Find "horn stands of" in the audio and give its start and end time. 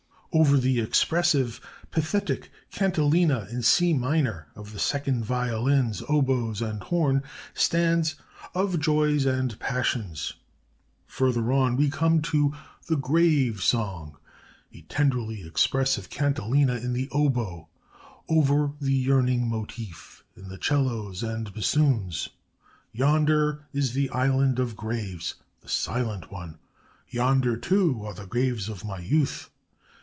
6.83-8.79